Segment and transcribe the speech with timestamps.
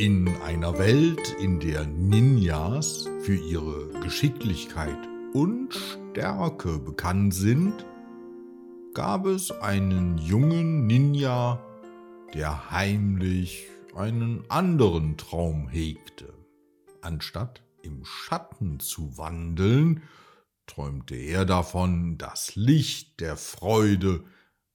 [0.00, 4.96] In einer Welt, in der Ninjas für ihre Geschicklichkeit
[5.34, 7.84] und Stärke bekannt sind,
[8.94, 11.62] gab es einen jungen Ninja,
[12.32, 16.32] der heimlich einen anderen Traum hegte.
[17.02, 20.02] Anstatt im Schatten zu wandeln,
[20.64, 24.24] träumte er davon, das Licht der Freude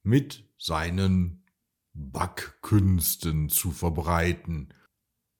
[0.03, 1.43] mit seinen
[1.95, 4.71] Backkünsten zu verbreiten.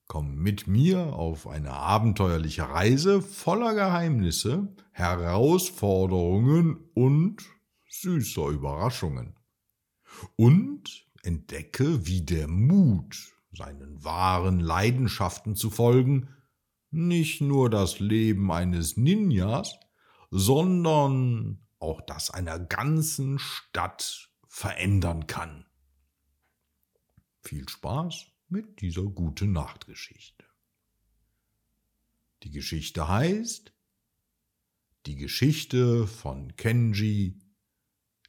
[0.08, 7.44] Komm mit mir auf eine abenteuerliche Reise voller Geheimnisse, Herausforderungen und
[7.90, 9.36] süßer Überraschungen.
[10.36, 16.30] Und entdecke, wie der Mut, seinen wahren Leidenschaften zu folgen,
[16.92, 19.80] nicht nur das Leben eines Ninjas,
[20.30, 25.66] sondern auch das einer ganzen Stadt verändern kann.
[27.42, 30.46] Viel Spaß mit dieser gute Nachtgeschichte.
[32.44, 33.74] Die Geschichte heißt
[35.08, 37.38] Die Geschichte von Kenji,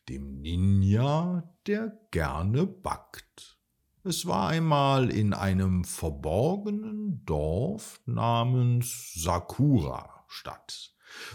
[0.09, 3.57] dem Ninja, der gerne backt.
[4.03, 10.93] Es war einmal in einem verborgenen Dorf namens Sakura Stadt,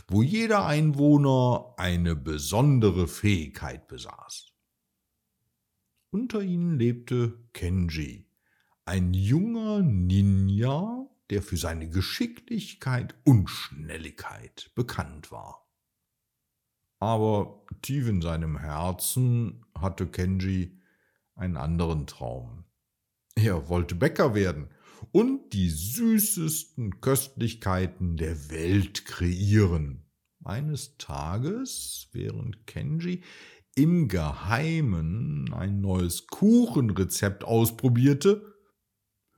[0.09, 4.51] wo jeder Einwohner eine besondere Fähigkeit besaß.
[6.09, 8.30] Unter ihnen lebte Kenji,
[8.85, 15.69] ein junger Ninja, der für seine Geschicklichkeit und Schnelligkeit bekannt war.
[16.99, 20.79] Aber tief in seinem Herzen hatte Kenji
[21.35, 22.65] einen anderen Traum.
[23.35, 24.69] Er wollte Bäcker werden
[25.11, 30.05] und die süßesten Köstlichkeiten der Welt kreieren.
[30.43, 33.23] Eines Tages, während Kenji
[33.75, 38.50] im Geheimen ein neues Kuchenrezept ausprobierte,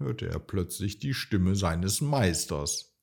[0.03, 2.93] hörte er plötzlich die Stimme seines Meisters.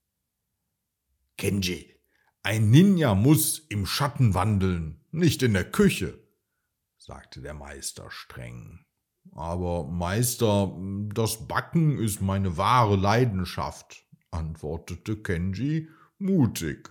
[1.36, 1.94] Kenji,
[2.42, 6.18] ein Ninja muss im Schatten wandeln, nicht in der Küche,
[6.98, 8.84] sagte der Meister streng.
[9.32, 10.76] Aber Meister,
[11.14, 15.88] das Backen ist meine wahre Leidenschaft, antwortete Kenji
[16.18, 16.90] mutig.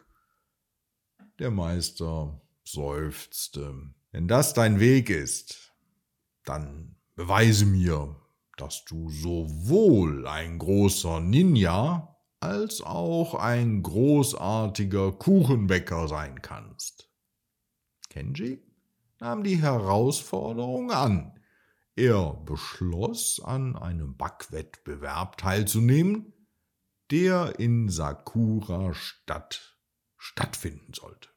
[1.38, 3.94] Der Meister seufzte.
[4.12, 5.74] Wenn das dein Weg ist,
[6.44, 8.16] dann beweise mir,
[8.59, 17.09] dass du sowohl ein großer Ninja als auch ein großartiger Kuchenbäcker sein kannst.
[18.09, 18.64] Kenji
[19.20, 21.40] nahm die Herausforderung an.
[21.96, 26.34] Er beschloss, an einem Backwettbewerb teilzunehmen,
[27.12, 29.78] der in Sakura Stadt
[30.18, 31.30] stattfinden sollte.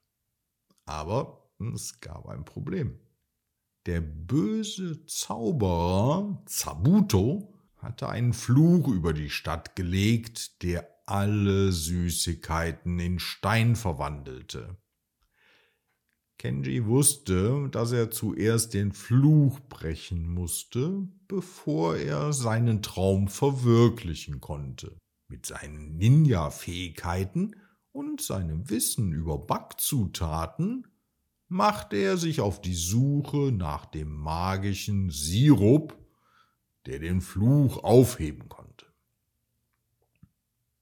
[0.85, 3.01] Aber es gab ein Problem.
[3.87, 13.19] Der böse Zauberer Zabuto hatte einen Fluch über die Stadt gelegt, der alle Süßigkeiten in
[13.19, 14.77] Stein verwandelte.
[16.39, 24.97] Kenji wusste, dass er zuerst den Fluch brechen musste, bevor er seinen Traum verwirklichen konnte.
[25.29, 27.57] Mit seinen Ninja-Fähigkeiten
[27.91, 30.87] und seinem Wissen über Backzutaten
[31.53, 35.97] machte er sich auf die Suche nach dem magischen Sirup,
[36.87, 38.87] der den Fluch aufheben konnte.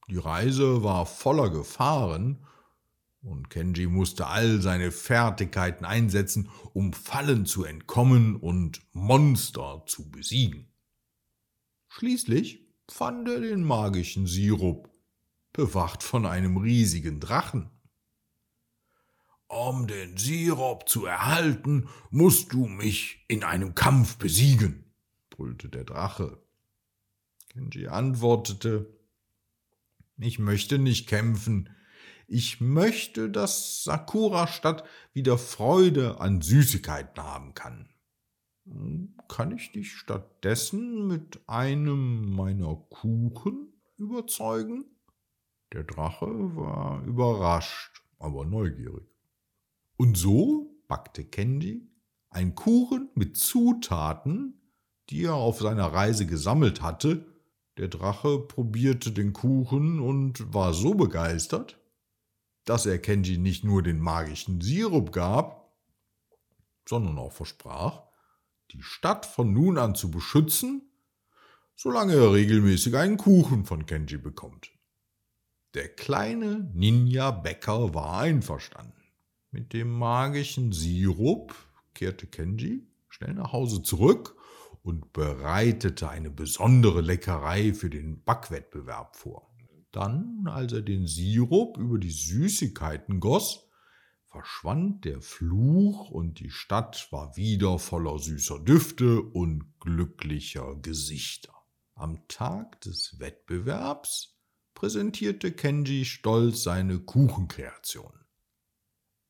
[0.08, 2.46] Die Reise war voller Gefahren,
[3.22, 10.72] und Kenji musste all seine Fertigkeiten einsetzen, um Fallen zu entkommen und Monster zu besiegen.
[11.88, 14.88] Schließlich fand er den magischen Sirup,
[15.52, 17.70] bewacht von einem riesigen Drachen.
[19.50, 24.84] Um den Sirup zu erhalten, musst du mich in einem Kampf besiegen,
[25.28, 26.40] brüllte der Drache.
[27.48, 28.96] Kenji antwortete,
[30.18, 31.68] ich möchte nicht kämpfen,
[32.28, 37.88] ich möchte, dass Sakura-Stadt wieder Freude an Süßigkeiten haben kann.
[39.26, 44.84] Kann ich dich stattdessen mit einem meiner Kuchen überzeugen?
[45.72, 49.09] Der Drache war überrascht, aber neugierig.
[50.00, 51.86] Und so backte Candy
[52.30, 54.58] ein Kuchen mit Zutaten,
[55.10, 57.26] die er auf seiner Reise gesammelt hatte.
[57.76, 61.78] Der Drache probierte den Kuchen und war so begeistert,
[62.64, 65.70] dass er Kenji nicht nur den magischen Sirup gab,
[66.88, 68.04] sondern auch versprach,
[68.70, 70.80] die Stadt von nun an zu beschützen,
[71.76, 74.70] solange er regelmäßig einen Kuchen von Kenji bekommt.
[75.74, 78.99] Der kleine Ninja-Bäcker war einverstanden.
[79.52, 81.54] Mit dem magischen Sirup
[81.94, 84.36] kehrte Kenji schnell nach Hause zurück
[84.82, 89.50] und bereitete eine besondere Leckerei für den Backwettbewerb vor.
[89.90, 93.68] Dann, als er den Sirup über die Süßigkeiten goss,
[94.26, 101.54] verschwand der Fluch und die Stadt war wieder voller süßer Düfte und glücklicher Gesichter.
[101.96, 104.38] Am Tag des Wettbewerbs
[104.74, 108.19] präsentierte Kenji stolz seine Kuchenkreation.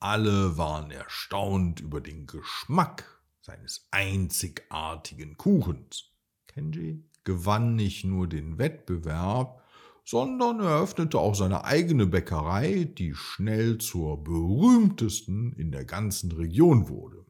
[0.02, 6.11] Alle waren erstaunt über den Geschmack seines einzigartigen Kuchens.
[6.47, 9.62] Kenji gewann nicht nur den Wettbewerb,
[10.06, 17.26] sondern eröffnete auch seine eigene Bäckerei, die schnell zur berühmtesten in der ganzen Region wurde.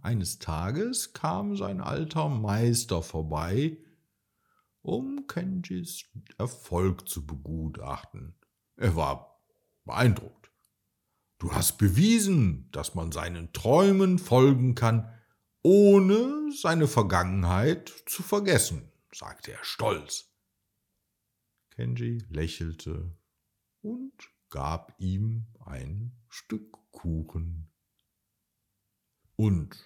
[0.00, 3.76] Eines Tages kam sein alter Meister vorbei,
[4.80, 6.04] um Kenjis
[6.38, 8.34] Erfolg zu begutachten.
[8.76, 9.42] Er war
[9.84, 10.43] beeindruckt.
[11.44, 15.12] Du hast bewiesen, dass man seinen Träumen folgen kann,
[15.62, 20.32] ohne seine Vergangenheit zu vergessen, sagte er stolz.
[21.68, 23.14] Kenji lächelte
[23.82, 24.14] und
[24.48, 27.70] gab ihm ein Stück Kuchen.
[29.36, 29.76] Und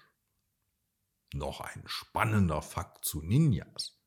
[1.35, 3.99] noch ein spannender Fakt zu Ninjas.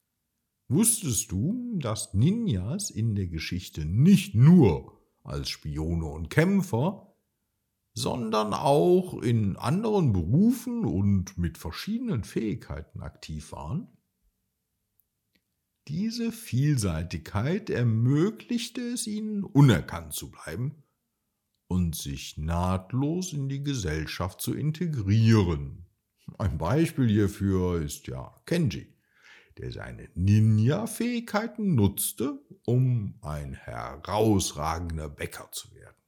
[0.70, 7.11] Wusstest du, dass Ninjas in der Geschichte nicht nur als Spione und Kämpfer,
[8.02, 13.88] sondern auch in anderen Berufen und mit verschiedenen Fähigkeiten aktiv waren?
[15.88, 20.84] Diese Vielseitigkeit ermöglichte es ihnen, unerkannt zu bleiben
[21.68, 25.86] und sich nahtlos in die Gesellschaft zu integrieren.
[26.38, 28.94] Ein Beispiel hierfür ist ja Kenji,
[29.58, 36.01] der seine Ninja-Fähigkeiten nutzte, um ein herausragender Bäcker zu werden.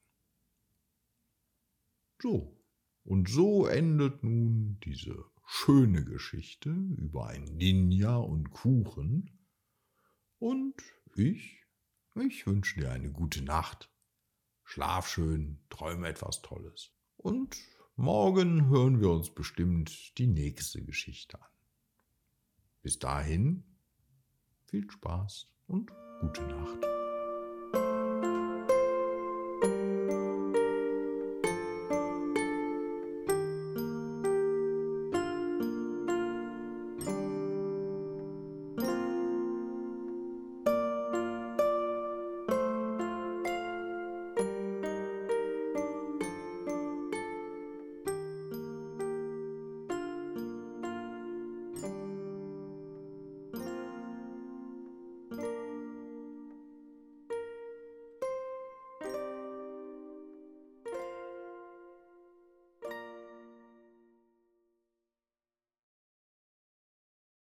[2.24, 2.58] So,
[3.02, 9.46] und so endet nun diese schöne Geschichte über ein Ninja und Kuchen,
[10.38, 10.74] und
[11.16, 11.66] ich,
[12.14, 13.90] ich wünsche dir eine gute Nacht.
[14.62, 16.92] Schlaf schön, träume etwas Tolles.
[17.18, 17.58] Und
[17.94, 21.50] morgen hören wir uns bestimmt die nächste Geschichte an.
[22.80, 23.64] Bis dahin,
[24.64, 25.92] viel Spaß und
[26.22, 26.93] gute Nacht.